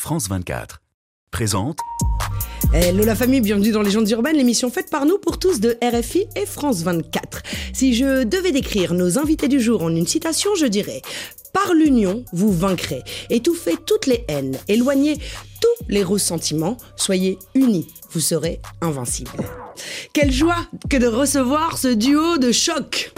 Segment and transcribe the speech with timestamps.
[0.00, 0.80] France 24.
[1.30, 1.78] Présente
[2.72, 6.26] Hello la famille, bienvenue dans Légendes urbaines, l'émission faite par nous pour tous de RFI
[6.36, 7.42] et France 24.
[7.74, 11.02] Si je devais décrire nos invités du jour en une citation, je dirais
[11.52, 13.02] Par l'union, vous vaincrez.
[13.28, 15.18] Étouffez toutes les haines, éloignez
[15.60, 19.30] tous les ressentiments, soyez unis, vous serez invincibles.
[20.12, 23.12] Quelle joie que de recevoir ce duo de choc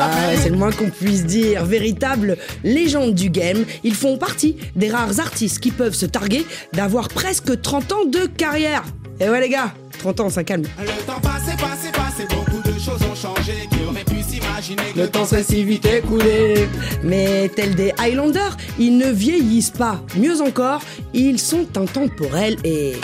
[0.00, 0.10] ah
[0.40, 1.64] c'est le moins qu'on puisse dire.
[1.64, 7.08] Véritable légende du game, ils font partie des rares artistes qui peuvent se targuer d'avoir
[7.08, 8.84] presque 30 ans de carrière.
[9.20, 10.64] Et ouais les gars, 30 ans, ça calme.
[10.78, 11.52] Le temps passé,
[12.28, 13.68] beaucoup de choses ont changé.
[14.96, 16.68] Le temps serait si vite écoulé.
[17.02, 20.00] Mais tels des Highlanders, ils ne vieillissent pas.
[20.16, 20.80] Mieux encore,
[21.14, 22.96] ils sont intemporels et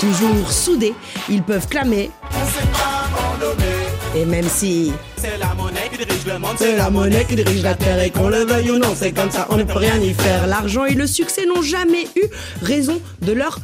[0.00, 0.94] toujours soudés.
[1.28, 2.10] Ils peuvent clamer.
[2.32, 3.86] on.
[4.16, 7.62] Et même si C'est la monnaie qui dirige le monde, c'est la monnaie qui dirige
[7.62, 9.98] la terre et qu'on le veuille ou non, c'est comme ça, on ne peut rien
[10.00, 10.46] y faire.
[10.46, 12.22] L'argent et le succès n'ont jamais eu
[12.62, 13.58] raison de leur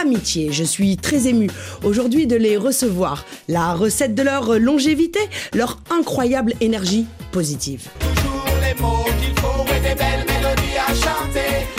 [0.00, 0.52] amitié.
[0.52, 1.50] Je suis très ému
[1.84, 3.24] aujourd'hui de les recevoir.
[3.48, 5.20] La recette de leur longévité,
[5.54, 7.88] leur incroyable énergie positive.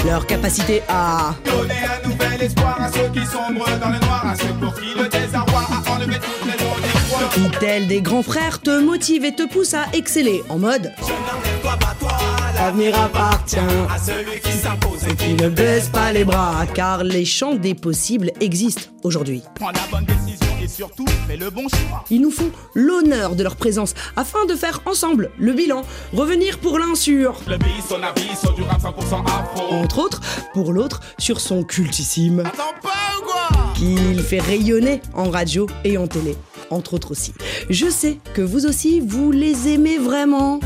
[0.10, 4.36] Leur capacité à Donner un nouvel espoir à ceux qui sombrent dans le noir, à
[4.36, 7.30] ceux pour qui le désarroi a enlevé toutes les d'espoir.
[7.30, 11.04] qui, tels des grands frères, te motivent et te poussent à exceller en mode Je
[11.04, 12.18] n'enlève toi pas toi,
[12.56, 17.23] L'avenir appartient à celui qui s'impose et qui ne baisse pas les bras, car les
[17.26, 19.44] champs des possibles existent aujourd'hui.
[19.54, 22.06] prend la bonne décision et surtout fait le bon choix.
[22.09, 25.81] Ils nous font l'honneur de leur présence afin de faire ensemble le bilan,
[26.14, 29.73] revenir pour l'un sur, Le son avis sur du rap 100% afro.
[29.73, 30.22] entre autres,
[30.53, 33.73] pour l'autre sur son cultissime, Attends pas ou quoi?
[33.76, 36.36] Qu'il fait rayonner en radio et en télé,
[36.70, 37.33] entre autres aussi.
[37.70, 40.59] Je sais que vous aussi, vous les aimez vraiment.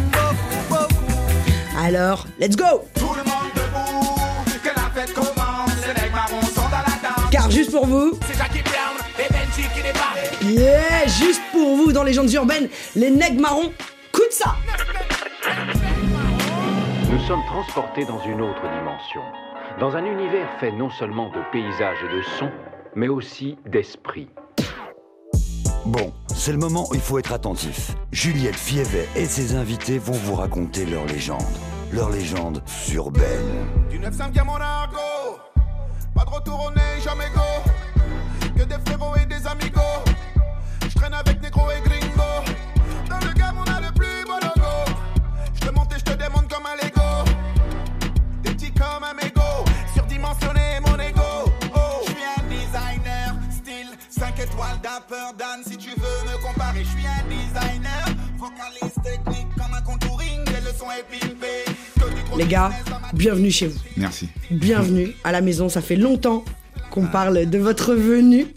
[1.80, 2.64] Alors, let's go
[2.96, 4.14] Tout le monde debout,
[4.64, 5.70] que la fête commence.
[5.88, 7.30] Les mecs marrons sont dans la danse.
[7.32, 8.12] Car juste pour vous,
[10.42, 13.72] yeah, juste pour vous dans les gens urbaines, les nègres marrons,
[14.12, 14.56] coup de ça
[17.12, 19.22] Nous sommes transportés dans une autre dimension,
[19.80, 22.52] dans un univers fait non seulement de paysages et de sons,
[22.96, 24.30] mais aussi d'esprit.
[25.86, 27.92] Bon, c'est le moment où il faut être attentif.
[28.12, 31.44] Juliette Fievet et ses invités vont vous raconter leur légende.
[31.92, 32.64] Leur légende
[32.94, 33.68] urbaine.
[33.90, 35.40] Du 9 vient mon argot.
[36.16, 38.50] Pas de retour au nez, jamais go.
[38.58, 39.83] Que des frérots et des amigos.
[41.04, 42.32] Traîne avec négro et gringo.
[43.10, 44.72] Dans le game, on a le plus beau logo.
[45.54, 47.30] Je te monte et je te démonte comme un Lego.
[48.42, 49.66] Des petits comme un mégot.
[49.94, 51.52] Surdimensionné mon ego.
[51.76, 52.06] Oh.
[52.06, 55.60] Je suis un designer, style 5 étoiles dapper Dan.
[55.68, 58.06] Si tu veux me comparer, je suis un designer.
[58.38, 60.46] Vocaliste technique comme un contouring.
[60.46, 61.66] Des leçons et pimpé.
[62.38, 62.72] Les gars,
[63.12, 63.80] bienvenue chez vous.
[63.98, 64.30] Merci.
[64.50, 66.46] Bienvenue à la maison, ça fait longtemps
[66.92, 68.48] qu'on parle de votre venue.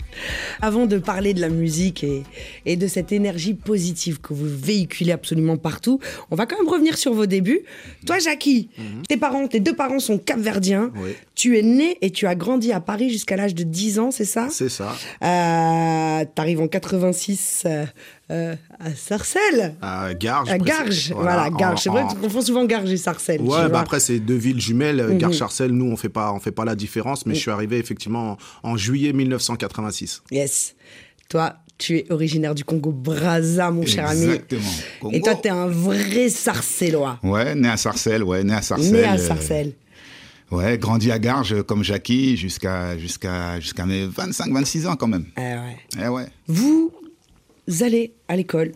[0.62, 2.22] Avant de parler de la musique et,
[2.65, 6.00] et de cette énergie positive que vous véhiculez absolument partout,
[6.31, 7.60] on va quand même revenir sur vos débuts.
[8.06, 8.69] Toi, Jackie,
[9.09, 10.91] tes parents, tes deux parents sont capverdiens.
[10.97, 11.10] Oui.
[11.34, 14.25] Tu es né et tu as grandi à Paris jusqu'à l'âge de 10 ans, c'est
[14.25, 14.49] ça?
[14.50, 14.94] C'est ça.
[15.22, 17.84] euh, T'arrives en 86 euh,
[18.31, 20.50] euh, à Sarcelles À Garges.
[20.50, 21.82] à Garges, voilà, Garges.
[21.82, 23.38] C'est vrai qu'on confond souvent Garges et Sarcelles.
[23.41, 25.03] tu Ouais, bah après c'est deux villes jumelles.
[25.03, 25.19] Mhm.
[25.19, 28.38] Garges-Sarcelles, nous on fait pas, on fait pas la différence, mais je suis arrivé effectivement
[28.65, 30.22] en, en juillet 1986.
[30.32, 30.75] Yes.
[31.28, 34.25] Toi, tu es originaire du Congo Brazza, mon cher ami.
[34.25, 35.10] Exactement.
[35.12, 37.19] Et toi, t'es un vrai Sarcellois.
[37.22, 38.92] Ouais, né à Sarcelles, ouais, né à Sarcelles.
[38.92, 39.72] Né à euh, Sarcelles.
[40.50, 45.09] ouais, grandi à Garges euh, comme Jackie jusqu'à jusqu'à jusqu'à mes 25 26 ans quand
[45.09, 45.26] même.
[45.36, 45.76] Ah ouais.
[46.04, 46.26] Eh ouais.
[46.48, 46.92] Vous
[47.81, 48.72] allez à l'école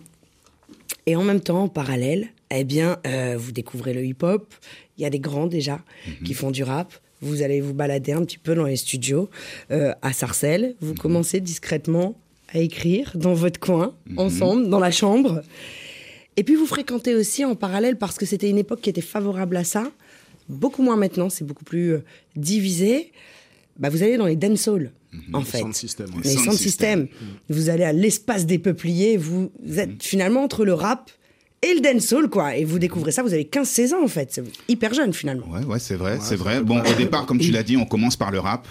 [1.07, 4.53] et en même temps, en parallèle, eh bien, euh, vous découvrez le hip-hop.
[4.99, 6.27] Il y a des grands déjà Mhm.
[6.27, 6.93] qui font du rap.
[7.23, 9.29] Vous allez vous balader un petit peu dans les studios
[9.71, 10.75] euh, à Sarcelles.
[10.81, 10.99] Vous Mhm.
[10.99, 12.17] commencez discrètement
[12.53, 14.19] à écrire dans votre coin, Mhm.
[14.19, 15.43] ensemble, dans la chambre.
[16.37, 19.57] Et puis vous fréquentez aussi en parallèle, parce que c'était une époque qui était favorable
[19.57, 19.91] à ça,
[20.49, 22.05] beaucoup moins maintenant, c'est beaucoup plus euh,
[22.37, 23.13] divisé.
[23.81, 24.93] Bah, vous allez dans les dancehall,
[25.33, 25.59] en fait.
[25.59, 26.21] sound system, ouais.
[26.23, 27.09] Les Sound sound system.
[27.09, 27.29] system.
[27.49, 31.11] Vous allez à l'espace des peupliers, vous êtes finalement entre le rap
[31.63, 32.57] et le dancehall, quoi.
[32.57, 34.29] Et vous découvrez ça, vous avez 15-16 ans, en fait.
[34.33, 35.47] C'est hyper jeune, finalement.
[35.51, 36.63] Ouais, ouais, c'est vrai, c'est vrai.
[36.63, 38.69] Bon, au départ, comme tu l'as dit, on commence par le rap.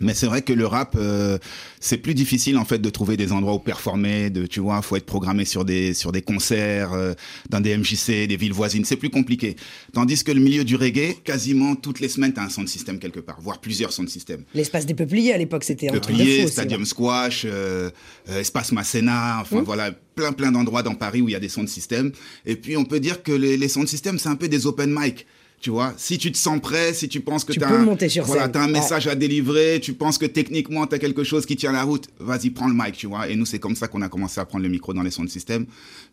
[0.00, 1.38] Mais c'est vrai que le rap, euh,
[1.78, 4.28] c'est plus difficile en fait de trouver des endroits où performer.
[4.28, 7.14] De, tu vois, faut être programmé sur des sur des concerts, euh,
[7.48, 8.84] dans des MJC, des villes voisines.
[8.84, 9.54] C'est plus compliqué.
[9.92, 13.20] Tandis que le milieu du reggae, quasiment toutes les semaines, t'as un sound system quelque
[13.20, 14.42] part, voire plusieurs sound systems.
[14.52, 16.84] L'espace des peupliers, à l'époque, c'était un truc de Peuplier, aussi, Stadium.
[16.84, 17.90] Squash, euh,
[18.26, 21.68] Espace Masséna, enfin voilà, plein plein d'endroits dans Paris où il y a des sound
[21.68, 22.10] systems.
[22.46, 24.92] Et puis on peut dire que les, les sound systems, c'est un peu des open
[24.92, 25.24] mic.
[25.64, 27.84] Tu vois, si tu te sens prêt, si tu penses que Tu t'as peux un,
[27.84, 28.72] monter sur voilà, t'as un Ouais.
[28.72, 32.06] message à délivrer, tu penses que techniquement tu as quelque chose qui tient la route,
[32.20, 33.30] vas-y, prends le mic, tu vois.
[33.30, 35.24] Et nous, c'est comme ça qu'on a commencé à prendre le micro dans les sons
[35.24, 35.64] de système.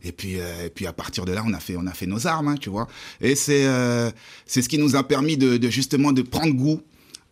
[0.06, 2.06] Et puis, euh, et puis à partir de là, on a fait, on a fait
[2.07, 2.88] nos armes, hein, tu vois.
[3.19, 4.09] Et c'est, euh,
[4.45, 6.80] c'est ce qui nous a permis de, de justement de prendre goût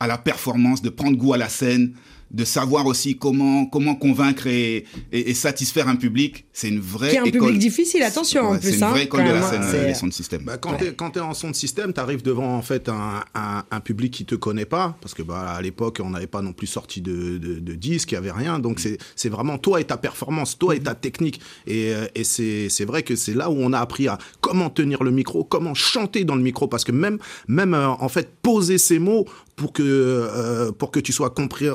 [0.01, 1.93] à la performance, de prendre goût à la scène,
[2.31, 6.45] de savoir aussi comment comment convaincre et, et, et satisfaire un public.
[6.53, 7.41] C'est une vraie Qui est un école.
[7.47, 9.49] public difficile, attention, en Ouais, plus, C'est une hein, vraie école quand de la hein,
[9.49, 10.43] scène, c'est- euh, les sons de système.
[10.43, 13.79] Bah, quand quand t'es en son de système, t'arrives devant en fait un, un, un
[13.79, 16.67] public qui te connaît pas parce que bah à l'époque on n'avait pas non plus
[16.67, 18.59] sorti de, de, de disques, il y avait rien.
[18.59, 21.39] Donc c'est c'est vraiment toi et ta performance, toi et ta technique.
[21.67, 24.69] Et, euh, et c'est c'est vrai que c'est là où on a appris à comment
[24.69, 27.17] tenir le micro, comment chanter dans le micro parce que même
[27.47, 29.25] même euh, en fait poser ces mots
[29.59, 31.67] pour que euh, pour que tu sois compris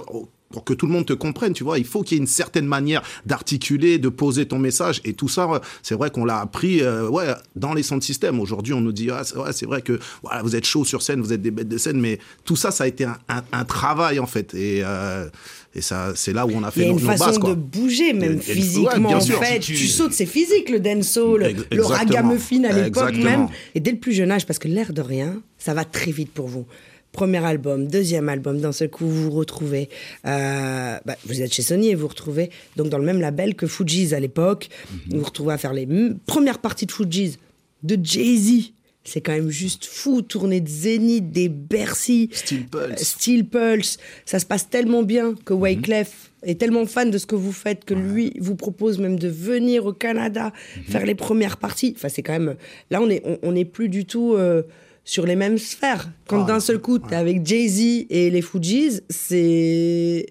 [0.50, 2.28] pour que tout le monde te comprenne, tu vois, il faut qu'il y ait une
[2.28, 6.80] certaine manière d'articuler, de poser ton message, et tout ça, c'est vrai qu'on l'a appris,
[6.80, 7.26] euh, ouais,
[7.56, 8.38] dans les sons de système.
[8.38, 11.02] Aujourd'hui, on nous dit, ah, c'est ouais, c'est vrai que voilà, vous êtes chaud sur
[11.02, 13.42] scène, vous êtes des bêtes de scène, mais tout ça, ça a été un, un-
[13.50, 15.28] un travail en fait, et, euh,
[15.74, 17.24] et ça, c'est là où on a Il y fait a nos, une nos façon
[17.26, 17.50] bases, quoi.
[17.50, 19.42] de bouger, même une- physiquement, ouais, en sûr.
[19.42, 19.58] fait.
[19.58, 19.74] Tu...
[19.74, 23.24] tu- sautes, c'est physique, le dancehall, Ex- le ragamuffin à l'époque Exactement.
[23.24, 23.48] même.
[23.74, 26.30] Et dès le plus jeune âge, parce que l'air de rien, ça va très vite
[26.30, 26.64] pour vous.
[27.14, 29.88] Premier album, deuxième album, d'un seul coup, vous vous retrouvez.
[30.26, 33.54] euh, bah, vous êtes chez Sony et vous vous retrouvez donc dans le même label
[33.54, 34.68] que Fugees à l'époque.
[34.90, 34.98] Mhm.
[35.12, 35.86] Vous vous retrouvez à faire les
[36.26, 37.38] premières parties de Fugees
[37.84, 38.72] de Jay-Z.
[39.06, 42.82] C'est quand même juste fou, tourner de Zénith, des Bercy, Steel Pulse.
[42.90, 43.98] euh, Steel Pulse.
[44.24, 47.84] Ça se passe tellement bien que Wyclef est tellement fan de ce que vous faites
[47.84, 50.52] que lui vous propose même de venir au Canada
[50.88, 51.92] faire les premières parties.
[51.96, 52.56] Enfin, c'est quand même.
[52.90, 54.62] Là, on est, on, on est plus du tout euh,
[55.04, 56.08] sur les mêmes sphères.
[56.28, 60.26] Quand Ah, d'un seul coup, t'es avec Jay-Z et les Fujis, c'est.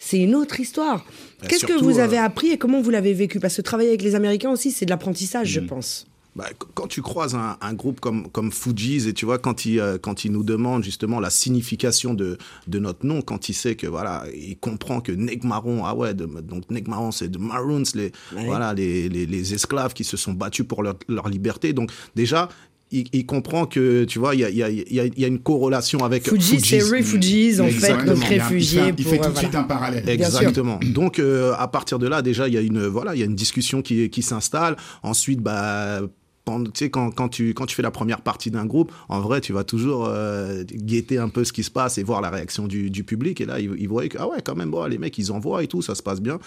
[0.00, 1.04] C'est une autre histoire.
[1.42, 3.40] Et Qu'est-ce que vous euh, avez appris et comment vous l'avez vécu?
[3.40, 6.06] Parce que travailler avec les Américains aussi, c'est de l'apprentissage, je pense.
[6.36, 9.66] Bah, qu- quand tu croises un, un groupe comme, comme Fujis et tu vois, quand
[9.66, 12.38] il, euh, quand il nous demande justement la signification de,
[12.68, 16.14] de notre nom, quand il sait que voilà, il comprend que Neg Marron, ah ouais,
[16.14, 18.44] de- donc Neg Marron, c'est de Maroons, les, Ouais.
[18.46, 21.72] voilà, les, les, les esclaves qui se sont battus pour leur, leur liberté.
[21.72, 22.48] Donc, déjà,
[22.90, 25.04] il, il comprend que, tu vois, il y a, il y, a, il y, a,
[25.04, 28.80] il y a une corrélation avec Fujis, c'est refugees, en fait, donc réfugiés.
[28.80, 29.38] Il fait, il pour, fait tout euh, de voilà.
[29.40, 30.08] suite un parallèle.
[30.08, 30.80] Exactement.
[30.94, 33.26] Donc euh, à partir de là, déjà, il y a une voilà, il y a
[33.26, 34.76] une discussion qui qui s'installe.
[35.02, 36.00] Ensuite, bah
[36.90, 41.18] quand, tu, fais la première partie d'un groupe, en vrai, tu vas toujours euh, guetter
[41.18, 43.40] un peu ce qui se passe et voir la réaction du, public.
[43.40, 45.66] Et là, ils, ils voient que, ah ouais, quand même, les mecs, ils envoient et
[45.66, 46.38] tout, ça se passe bien.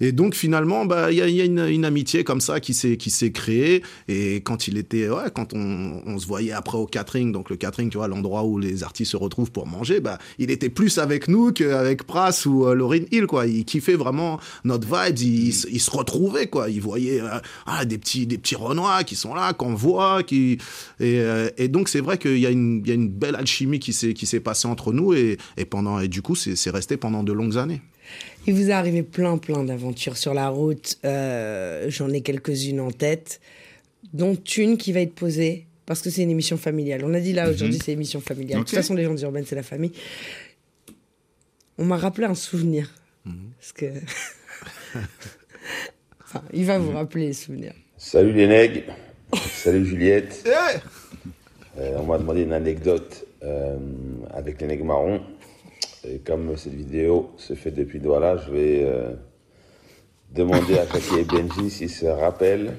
[0.00, 2.96] Et donc, finalement, bah, il y a, une, amitié comme ça qui s'est,
[3.32, 3.82] créée.
[4.08, 7.98] Et quand il était, quand on, se voyait après au catering, donc le catering, tu
[7.98, 11.52] vois, l'endroit où les artistes se retrouvent pour manger, bah, il était plus avec nous
[11.52, 13.26] qu'avec Pras ou euh, Lauryn Hill.
[13.46, 16.50] Il kiffait vraiment notre vibes, il, se- retrouvait.
[16.68, 20.22] Il voyait euh, ah, des, petits, des petits Renois qui sont là, qu'on voit.
[20.22, 20.58] Qui...
[21.00, 23.36] Et, euh, et donc, c'est vrai qu'il y, a une- il y a une belle
[23.36, 25.12] alchimie qui s'est, passée entre nous.
[25.14, 27.82] Et, et, pendant, et du coup, c'est, resté pendant de longues années.
[28.46, 30.98] Il vous est arrivé plein, plein d'aventures sur la route.
[31.04, 33.40] Euh, J'en ai quelques-unes en tête,
[34.12, 37.02] dont une qui va être posée parce que c'est une émission familiale.
[37.04, 38.60] On a dit là aujourd'hui, c'est émission familiale.
[38.60, 39.92] De toute façon, les gens urbaines, c'est la famille.
[41.76, 42.90] On m'a rappelé un souvenir.
[43.58, 43.86] Parce que.
[46.24, 47.74] enfin, il va vous rappeler les souvenirs.
[47.96, 48.82] Salut les nègres,
[49.36, 50.48] salut Juliette.
[51.78, 53.76] Euh, on m'a demandé une anecdote euh,
[54.32, 55.20] avec les nègres marrons.
[56.06, 59.10] Et comme cette vidéo se fait depuis Douala, je vais euh,
[60.30, 62.74] demander à Kaki et Benji s'ils se rappellent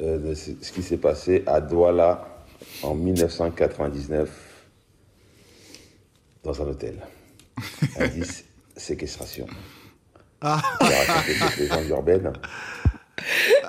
[0.00, 2.44] de ce qui s'est passé à Douala
[2.82, 4.28] en 1999
[6.42, 7.00] dans un hôtel.
[7.98, 8.44] Indice,
[8.76, 9.46] séquestration.
[10.40, 10.60] Ah.
[10.82, 12.32] J'ai raconté cette légende urbaine.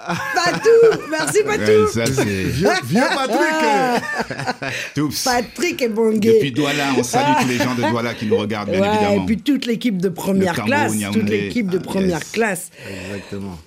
[0.07, 2.43] Patou Merci, Patou Ouais, ça, c'est.
[2.45, 5.23] Viens, viens Patrick Toups.
[5.23, 6.33] Patrick et Bongué.
[6.33, 9.23] Depuis Douala, on salue tous les gens de Douala qui nous regardent, bien Ouais, évidemment.
[9.23, 10.93] et puis toute l'équipe de première classe.
[11.13, 12.31] Toute l'équipe de Ah, première yes.
[12.31, 12.71] classe.
[13.09, 13.57] Exactement.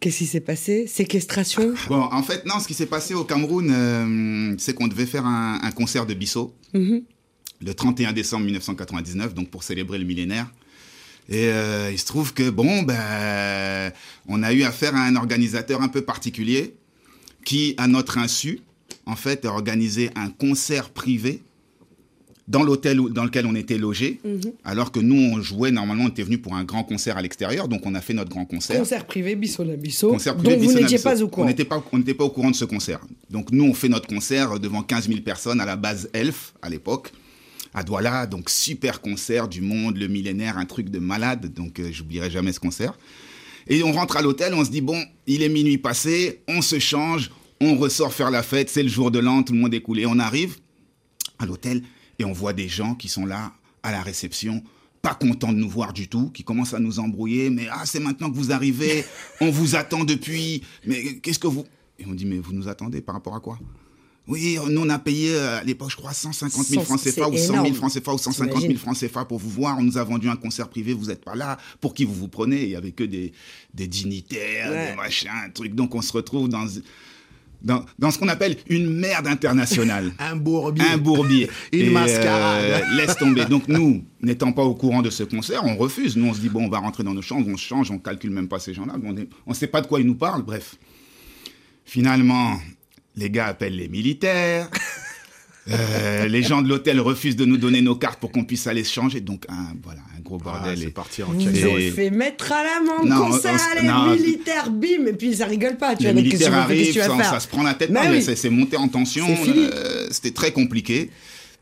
[0.00, 0.86] Qu'est-ce qui s'est passé?
[0.86, 1.74] Séquestration?
[1.88, 5.24] Bon, en fait, non, ce qui s'est passé au Cameroun, euh, c'est qu'on devait faire
[5.26, 6.54] un, un concert de Bissot
[7.62, 10.46] le 31 décembre 1999, donc pour célébrer le millénaire.
[11.28, 13.92] Et euh, il se trouve que, bon, ben,
[14.28, 16.74] on a eu affaire à un organisateur un peu particulier
[17.44, 18.60] qui, à notre insu,
[19.06, 21.42] en fait, a organisé un concert privé
[22.48, 24.20] dans l'hôtel dans lequel on était logé,
[24.64, 27.66] alors que nous, on jouait, normalement, on était venu pour un grand concert à l'extérieur,
[27.66, 28.78] donc on a fait notre grand concert.
[28.78, 31.46] Concert privé, Bissot la Bissot, Concert privé dont vous n'étiez pas au On courant.
[31.46, 33.00] n'était pas, on n'était pas au courant de ce concert.
[33.30, 36.68] Donc nous, on fait notre concert devant 15 000 personnes à la base Elf à
[36.68, 37.12] l'époque,
[37.76, 38.26] à Douala.
[38.26, 41.52] Donc super concert du monde, le millénaire, un truc de malade.
[41.54, 42.98] Donc euh, j'oublierai jamais ce concert.
[43.68, 46.80] Et on rentre à l'hôtel, on se dit bon, il est minuit passé, on se
[46.80, 47.30] change,
[47.60, 50.06] On ressort faire la fête, c'est le jour de l'an, tout le monde est coulé.
[50.06, 50.56] On arrive
[51.38, 51.82] à l'hôtel
[52.18, 53.52] et on voit des gens qui sont là
[53.82, 54.62] à la réception
[55.02, 58.00] pas contents de nous voir du tout, qui commencent à nous embrouiller, mais ah c'est
[58.00, 59.04] maintenant que vous arrivez,
[59.40, 61.64] on vous attend depuis, mais qu'est-ce que vous...
[62.00, 63.56] Et on dit mais vous nous attendez par rapport à quoi?
[64.28, 67.36] Oui, nous on a payé euh, à l'époque, je crois, 150 000 francs CFA ou
[67.36, 69.78] 100 000 francs CFA ou 150 000 francs CFA pour vous voir.
[69.78, 71.58] On nous a vendu un concert privé, vous n'êtes pas là.
[71.80, 73.32] Pour qui vous vous prenez Il y avait que des,
[73.72, 75.74] des dignitaires, des machins, un truc.
[75.74, 76.66] Donc on se retrouve dans
[77.62, 80.12] dans, dans, ce qu'on appelle une merde internationale.
[80.18, 80.84] un bourbier.
[80.84, 81.48] Un bourbier.
[81.72, 82.64] une mascarade.
[82.64, 83.44] Euh, laisse tomber.
[83.46, 86.16] Donc nous, n'étant pas au courant de ce concert, on refuse.
[86.16, 87.98] Nous, on se dit, bon, on va rentrer dans nos chambres, on se change, on
[87.98, 88.94] calcule même pas ces gens-là.
[89.46, 90.76] On ne sait pas de quoi ils nous parlent, bref.
[91.84, 92.58] Finalement,
[93.16, 94.68] les gars appellent les militaires.
[95.68, 98.84] Euh, les gens de l'hôtel refusent de nous donner nos cartes pour qu'on puisse aller
[98.84, 99.20] se changer.
[99.20, 100.74] Donc, un, voilà, un gros bordel.
[100.78, 103.74] Ah, c'est parti en Vous ont fait mettre à l'amende, concert à
[104.14, 105.96] les militaires, bim, et puis ça rigole pas.
[105.96, 108.22] Tu les vois, militaires arrivent, ça, ça se prend la tête, Bah mais oui.
[108.22, 109.26] c'est c'est monté en tension.
[109.48, 111.10] Euh, C'était très compliqué.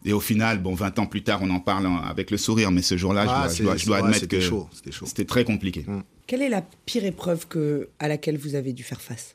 [0.05, 2.83] Et au final, bon, 20 ans plus tard, on en parle avec le sourire, mais
[2.83, 5.45] ce jour-là, Ah, je dois, je dois, c'est- je dois ouais, admettre que c'était très
[5.45, 5.87] compliqué.
[6.27, 9.35] Quelle est la pire épreuve que, à laquelle vous avez dû faire face?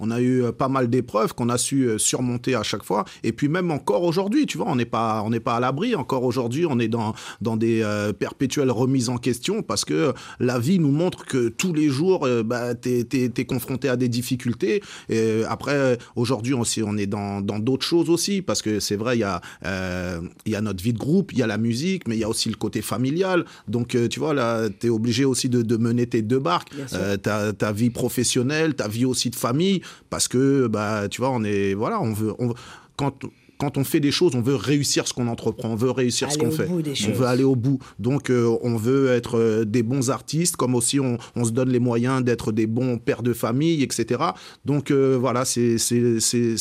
[0.00, 3.04] On a eu euh, pas mal d'épreuves qu'on a su euh, surmonter à chaque fois.
[3.22, 5.94] Et puis même encore aujourd'hui, tu vois, on n'est pas, on n'est pas à l'abri.
[5.94, 10.58] Encore aujourd'hui, on est dans, dans des euh, perpétuelles remises en question parce que la
[10.58, 14.82] vie nous montre que tous les jours, euh, bah, tu es, confronté à des difficultés.
[15.08, 18.80] Et euh, après, euh, aujourd'hui, on, on est dans dans d'autres choses aussi parce que
[18.80, 21.42] c'est vrai, il y, a, euh, il y a notre vie de groupe, il y
[21.42, 23.44] a la musique, mais il y a aussi le côté familial.
[23.66, 26.72] Donc, euh, tu vois, là, tu es obligé aussi de, de mener tes deux barques.
[26.92, 31.30] Euh, ta, ta vie professionnelle, ta vie aussi de famille, parce que bah tu vois,
[31.30, 32.54] on est voilà, on veut, on,
[32.96, 33.24] quand
[33.58, 36.38] quand on fait des choses, on veut réussir ce qu'on entreprend, on veut réussir ce
[36.38, 37.14] qu'on fait, bout des on choses.
[37.14, 37.80] veut aller au bout.
[37.98, 41.68] Donc euh, on veut être euh, des bons artistes, comme aussi on, on se donne
[41.68, 44.22] les moyens d'être des bons pères de famille, etc.
[44.64, 45.76] Donc euh, voilà, c'est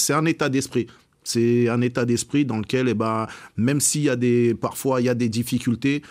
[0.09, 0.87] un état d'esprit.
[1.23, 5.07] C'est un état d'esprit dans lequel, eh ben, même s'il y a des, parfois il
[5.07, 6.01] y a des difficultés,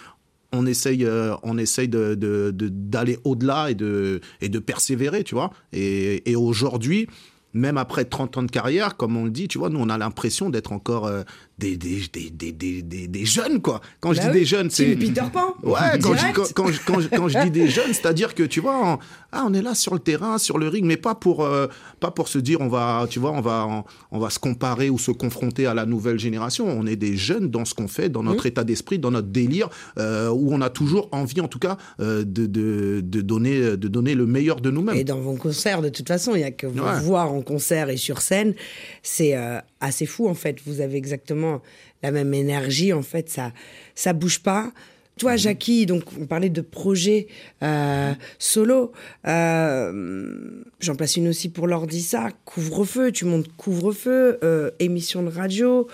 [0.53, 2.15] on essaye, euh, on essaye de,
[2.53, 5.51] d'aller au-delà et de, et de persévérer, tu vois.
[5.73, 7.09] Et, et aujourd'hui,
[7.57, 9.99] même après 30 ans de carrière, comme on le dit, tu vois, nous, on a
[9.99, 11.23] l'impression d'être encore euh,
[11.59, 13.81] des, des, des, des, des, des- jeunes, quoi.
[14.01, 14.95] Quand je Bah dis oui, des jeunes, c'est...
[14.95, 15.55] Peter Pan.
[15.63, 18.61] Ouais, quand je, quand, quand quand je- quand je dis des jeunes, c'est-à-dire que tu
[18.61, 18.99] vois, on,
[19.33, 21.67] ah, on est là sur le terrain, sur le ring, mais pas pour, euh,
[21.99, 24.91] pas pour se dire on va, tu vois, on va, on, on va se comparer
[24.91, 26.67] ou se confronter à la nouvelle génération.
[26.69, 29.71] On est des jeunes dans ce qu'on fait, dans notre état d'esprit, dans notre délire,
[29.99, 33.89] euh, où on a toujours envie, en tout cas, euh, de, de, de donner, de
[33.89, 34.97] donner le meilleur de nous-mêmes.
[34.97, 37.89] Et dans vos concerts, de toute façon, il n'y a que vous voir en concert
[37.89, 38.55] et sur scène.
[39.03, 39.35] C'est
[39.81, 40.57] assez fou, en fait.
[40.67, 41.61] Vous avez exactement
[42.03, 43.29] la même énergie, en fait.
[43.31, 43.53] Ça
[43.95, 44.73] ça bouge pas.
[45.19, 47.27] Toi, Jackie, donc on parlait de projets
[47.63, 48.93] euh, solo.
[49.27, 52.29] Euh, J'en place une aussi pour l'Ordissa.
[52.45, 55.89] Couvre-feu, tu montes couvre-feu, euh, émission de radio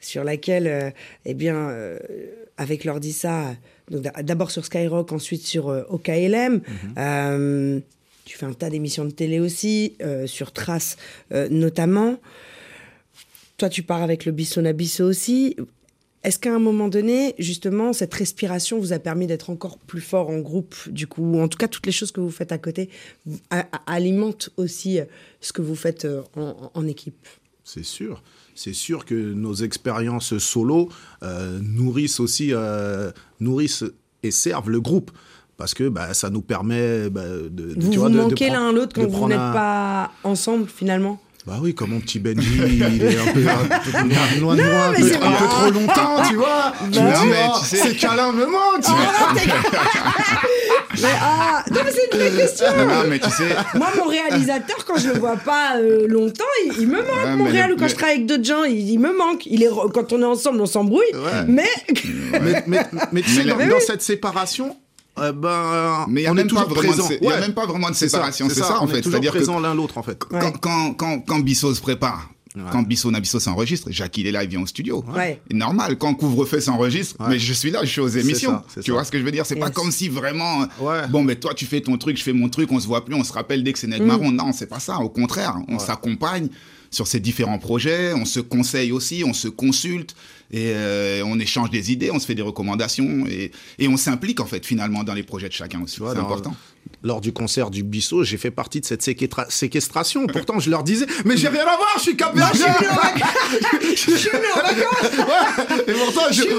[0.00, 0.92] sur laquelle,
[1.24, 1.70] eh bien,
[2.58, 2.84] avec
[3.90, 6.60] donc d'a- d'abord sur Skyrock, ensuite sur OKLM.
[6.98, 7.80] Euh,
[8.28, 10.98] tu fais un tas d'émissions de télé aussi, euh, sur Trace
[11.32, 12.20] euh, notamment.
[13.56, 15.56] Toi, tu pars avec le Bisson à aussi.
[16.24, 20.28] Est-ce qu'à un moment donné, justement, cette respiration vous a permis d'être encore plus fort
[20.28, 22.58] en groupe, du coup ou En tout cas, toutes les choses que vous faites à
[22.58, 22.90] côté
[23.86, 25.04] alimentent aussi euh,
[25.40, 26.06] ce que vous faites
[26.36, 27.26] en, équipe?
[27.64, 28.22] C'est sûr.
[28.54, 30.90] C'est sûr que nos expériences solo
[31.62, 32.52] nourrissent aussi,
[33.40, 33.84] nourrissent
[34.22, 35.12] et servent le groupe.
[35.58, 38.72] Parce que bah, ça nous permet bah, de, de- Vous tu vous vois, manquez l'un
[38.72, 43.02] l'autre quand vous n'êtes un- pas ensemble, finalement Bah oui, comme mon petit Benji, il
[43.02, 43.40] est un peu,
[44.40, 46.72] loin, de moi, un, peu, c'est un peu trop longtemps, tu vois.
[46.92, 48.84] tu Non, me dis, mais oh, tu sais- ces câlins me manquent.
[48.84, 49.34] tu vois.
[51.02, 54.84] Mais ah Non, mais c'est une vraie question non, mais tu sais, Moi, mon réalisateur,
[54.84, 57.24] quand je le vois pas euh, longtemps, il, il me manque.
[57.24, 58.98] Ouais, mon mais réal, le- ou quand mais- je travaille avec d'autres gens, il, il
[58.98, 59.46] me manque.
[59.46, 61.06] Il est quand on est ensemble, on s'embrouille.
[61.46, 61.68] Mais
[62.42, 64.76] mais, mais, mais tu sais, dans cette séparation,
[65.20, 67.30] euh, ben, mais il y a on même est toujours pas vraiment de y a
[67.30, 67.40] Ouais.
[67.40, 68.96] même pas vraiment de C'est ça, séparation, c'est ça, on en fait.
[69.02, 70.22] toujours C'est-à-dire que présent l'un l'autre en fait.
[70.30, 70.38] Ouais.
[70.40, 72.28] quand, quand, quand, quand Bissot se prépare,
[72.72, 75.04] quand Bissot Nabisso s'enregistre, Jacques il est là, il vient au studio.
[75.14, 75.40] Ouais.
[75.52, 77.26] Normal, quand Couvre-feu s'enregistre, Ouais.
[77.30, 78.62] mais je suis là, je suis aux émissions.
[78.68, 78.92] ça, tu ça.
[78.94, 79.46] vois ce que je veux dire?
[79.46, 79.74] C'est pas Yes.
[79.76, 81.06] comme si vraiment, Ouais.
[81.08, 83.14] bon, mais toi tu fais ton truc, je fais mon truc, on se voit plus,
[83.14, 83.90] on se rappelle dès que c'est Mm.
[83.90, 84.32] Ned Marron.
[84.32, 84.98] Non, c'est pas ça.
[84.98, 86.48] Au contraire, on s'accompagne
[86.90, 90.14] sur ces différents projets, on se conseille aussi, on se consulte
[90.50, 94.40] et euh, on échange des idées, on se fait des recommandations et, et on s'implique
[94.40, 95.96] en fait finalement dans les projets de chacun aussi.
[95.96, 96.56] C'est important.
[97.02, 100.26] Lors du concert du Bissot, j'ai fait partie de cette séquestra- séquestration.
[100.26, 102.40] Pourtant, je leur disais, mais j'ai rien à voir, je suis capable.
[103.90, 105.18] je suis venu en vacances.
[105.18, 105.84] Ouais.
[105.86, 106.50] Et pourtant, je, Je suis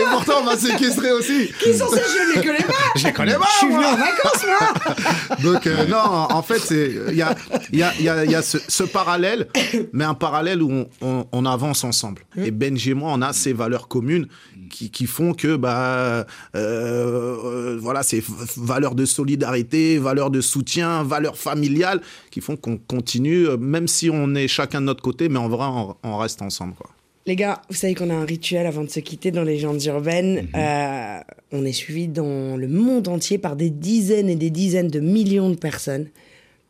[0.00, 1.48] et pourtant, on m'a séquestré aussi.
[1.62, 2.74] Qui sont ces Je les connais pas.
[2.96, 3.92] Je les connais pas, Je suis venu moi.
[3.92, 5.36] en vacances, moi.
[5.42, 6.62] Donc euh, non, en fait,
[7.10, 7.34] il y a
[7.72, 9.48] il y a il y a, il y a ce, ce parallèle,
[9.92, 12.22] mais un parallèle où on, on, on avance ensemble.
[12.36, 14.26] Et Benji et moi, on a ces valeurs communes
[14.70, 18.22] qui, qui font que bah euh, euh, voilà, ces
[18.56, 22.00] valeurs de solidarité, valeurs de soutien, valeurs familiales
[22.30, 25.48] qui font qu'on continue, euh, même si on est chacun de notre côté, mais en
[25.48, 26.90] vrai, on, on reste ensemble quoi.
[27.26, 29.84] Les gars, vous savez qu'on a un rituel avant de se quitter dans les légendes
[29.84, 30.48] urbaines.
[30.54, 31.20] Euh,
[31.52, 35.50] on est suivi dans le monde entier par des dizaines et des dizaines de millions
[35.50, 36.08] de personnes.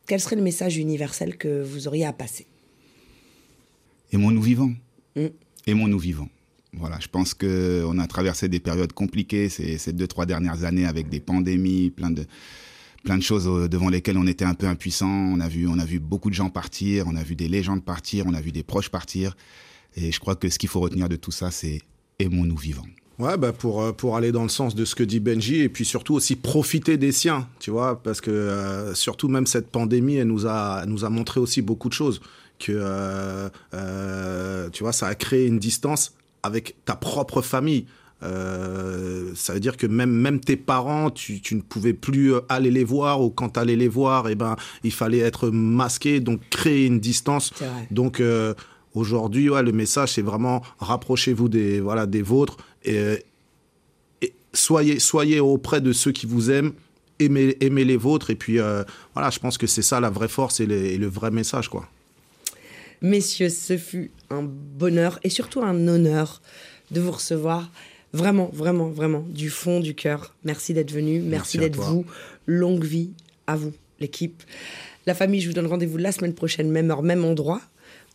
[0.07, 2.47] Quel serait le message universel que vous auriez à passer?
[4.12, 4.73] Aimons-nous vivants.
[5.14, 5.26] Mm.
[5.69, 6.28] Aimons-nous vivants.
[6.73, 10.64] Voilà, je pense que on a traversé des périodes compliquées ces, ces deux trois dernières
[10.64, 12.25] années avec des pandémies, plein de
[13.04, 15.09] plein de choses euh, devant lesquelles on était un peu impuissant.
[15.09, 17.85] On a vu on a vu beaucoup de gens partir, on a vu des légendes
[17.85, 19.37] partir, on a vu des proches partir.
[19.97, 21.80] Et je crois que ce qu'il faut retenir de tout ça, c'est
[22.19, 22.87] aimons-nous vivants.
[23.19, 25.69] Ouais, bah pour, euh, pour aller dans le sens de ce que dit Benji et
[25.69, 30.16] puis surtout aussi profiter des siens, tu vois, parce que euh, surtout même cette pandémie,
[30.16, 32.21] elle nous a, nous a montré aussi beaucoup de choses.
[32.59, 33.50] Que,
[34.73, 37.87] tu vois, ça a créé une distance avec ta propre famille.
[38.23, 42.41] Euh, ça veut dire que même, même tes parents, tu, tu ne pouvais plus euh,
[42.49, 46.21] aller les voir ou quand tu allais les voir, eh ben, il fallait être masqué,
[46.21, 47.53] donc créer une distance.
[47.91, 48.53] Donc euh,
[48.95, 53.25] aujourd'hui, ouais, le message, c'est vraiment rapprochez-vous des, voilà, des vôtres et,
[54.21, 56.73] et soyez, soyez auprès de ceux qui vous aiment,
[57.21, 58.29] aimez, aimez les vôtres.
[58.31, 58.85] Et puis euh,
[59.15, 61.71] voilà, je pense que c'est ça la vraie force et le, et le vrai message.
[61.71, 61.89] quoi.
[63.00, 66.43] Messieurs, ce fut un bonheur et surtout un honneur
[66.91, 67.71] de vous recevoir.
[68.12, 70.35] Vraiment, vraiment, vraiment, du fond du cœur.
[70.45, 72.05] Merci d'être venu, merci, d'être vous.
[72.47, 73.11] Longue vie
[73.47, 74.43] à vous, l'équipe.
[75.07, 77.61] La famille, je vous donne rendez-vous la semaine prochaine, même heure, même endroit.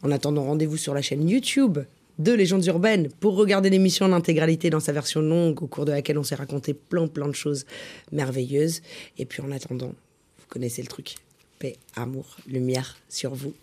[0.04, 1.80] En attendant, rendez-vous sur la chaîne YouTube
[2.20, 5.92] de Légendes Urbaines pour regarder l'émission en intégralité dans sa version longue, au cours de
[5.92, 7.66] laquelle on s'est raconté plein, plein de choses
[8.12, 8.82] merveilleuses.
[9.18, 9.94] Et puis en attendant,
[10.40, 11.16] vous connaissez le truc.
[11.60, 13.54] Paix, amour, lumière sur vous.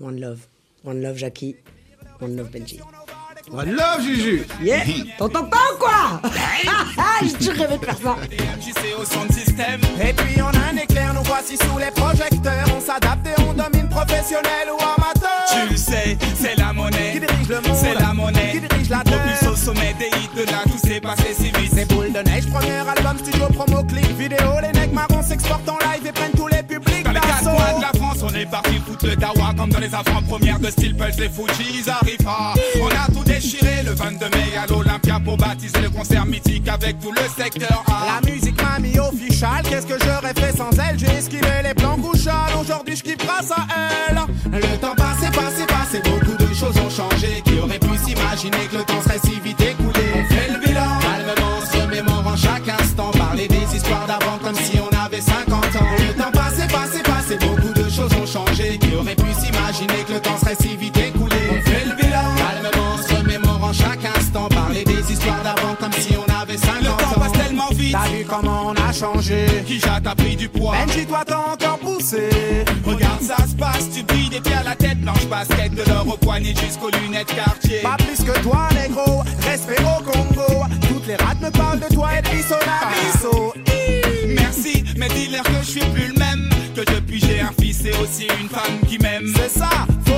[0.00, 0.40] One love.
[0.84, 1.56] One love Jackie.
[2.20, 2.80] One love Benji.
[3.52, 4.82] One love, Juju Yeah
[5.18, 6.20] T'entends pas ou quoi?
[7.22, 8.16] J'ai toujours rêvé de faire ça.
[8.98, 9.80] Au son de système.
[10.02, 12.66] Et puis on a un éclair, nous voici sous les projecteurs.
[12.76, 15.44] On s'adapte et on domine professionnel ou amateur.
[15.48, 17.12] Tu le sais, c'est la monnaie.
[17.12, 18.52] Qui dirige le monde C'est la monnaie.
[18.52, 21.34] Qui dirige la Au terre plus au sommet des hits de là, tout s'est passé
[21.34, 21.72] si vite.
[21.72, 24.60] C'est boule de neige, premier album, studio, promo, clip, vidéo.
[24.60, 25.85] Les mecs marrons s'exportent en
[28.50, 31.18] la France, on est parti foutre le dawa comme dans les avant-premières de Steel Pulse,
[31.18, 32.28] les Fujis arrivent.
[32.80, 36.98] On a tout déchiré le 22 mai à l'Olympia pour baptiser le concert mythique avec
[37.00, 38.20] tout le secteur A.
[38.20, 40.98] La musique m'a mis official, qu'est-ce que j'aurais fait sans elle?
[40.98, 43.66] J'ai esquivé les plans couchales, aujourd'hui je kiffe grâce à
[44.08, 44.20] elle
[44.52, 48.78] Le temps passé, passé, passé, beaucoup de choses ont changé Qui aurait pu s'imaginer que
[48.78, 49.60] le temps serait si vite
[60.16, 61.36] le temps serait si vite écoulé.
[61.50, 64.48] On fait le bilan, calmement, se remémorant chaque instant.
[64.48, 66.96] Parler des histoires d'avant comme si on avait 50 Le ans.
[66.96, 67.92] temps passe tellement vite.
[67.92, 69.46] T'as vu comment on a changé.
[69.66, 70.74] Qui t'a pris du poids?
[70.86, 72.28] Benji, toi t'as encore poussé.
[72.84, 76.06] Regarde ça se passe, tu brilles des pieds à la tête, blanche basket de l'or
[76.08, 77.80] au poignet jusqu'aux lunettes quartier.
[77.82, 80.64] Pas plus que toi, négro, respect au Congo.
[80.88, 83.54] Toutes les rats me parlent de toi et de Bisso Nabisso
[84.28, 86.48] Merci, mais dis-leur que je suis plus le même.
[86.74, 89.32] Que depuis j'ai un fils et aussi une femme qui m'aime.
[89.34, 89.70] C'est ça,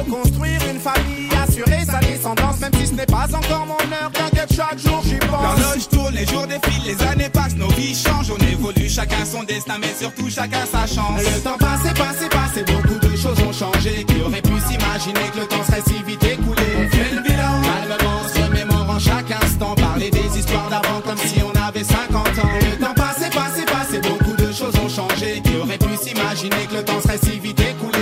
[0.09, 4.53] construire une famille, assurer sa descendance Même si ce n'est pas encore mon heure, t'inquiète,
[4.55, 5.59] chaque jour j'y pense.
[5.59, 9.45] L'horloge tourne, les jours défilent, les années passent, nos vies changent, on évolue, chacun son
[9.45, 11.21] destin, mais surtout chacun sa chance.
[11.23, 15.41] Le temps passé, passé, passé, beaucoup de choses ont changé Qui aurait pu s'imaginer que
[15.41, 16.63] le temps serait si vite écoulé.
[16.77, 21.41] On fait le bilan, calmement, se remémorant chaque instant Parler des histoires d'avant comme si
[21.43, 22.49] on avait 50 ans.
[22.61, 26.77] Le temps passé, passé, passé, beaucoup de choses ont changé Qui aurait pu s'imaginer que
[26.77, 27.98] le temps serait si vite écoulé